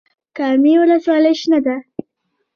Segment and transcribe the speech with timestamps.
[0.37, 1.75] کامې ولسوالۍ شنه ده؟